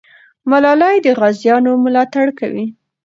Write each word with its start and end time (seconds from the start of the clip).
ملالۍ 0.49 0.95
د 1.05 1.07
غازیانو 1.19 1.71
ملاتړ 1.85 2.25
کوي. 2.39 2.65